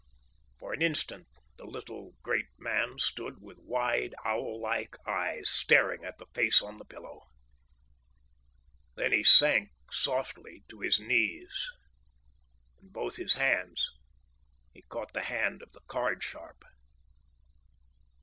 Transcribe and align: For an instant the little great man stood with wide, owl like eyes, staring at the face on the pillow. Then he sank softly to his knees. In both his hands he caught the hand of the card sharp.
For 0.57 0.73
an 0.73 0.81
instant 0.81 1.27
the 1.59 1.65
little 1.65 2.15
great 2.23 2.47
man 2.57 2.97
stood 2.97 3.39
with 3.39 3.59
wide, 3.59 4.15
owl 4.25 4.59
like 4.59 4.95
eyes, 5.05 5.47
staring 5.47 6.03
at 6.03 6.17
the 6.17 6.25
face 6.33 6.59
on 6.59 6.79
the 6.79 6.85
pillow. 6.85 7.25
Then 8.95 9.11
he 9.11 9.23
sank 9.23 9.69
softly 9.91 10.63
to 10.69 10.79
his 10.79 10.99
knees. 10.99 11.69
In 12.81 12.89
both 12.89 13.17
his 13.17 13.33
hands 13.33 13.91
he 14.73 14.81
caught 14.89 15.13
the 15.13 15.21
hand 15.29 15.61
of 15.61 15.71
the 15.71 15.81
card 15.81 16.23
sharp. 16.23 16.63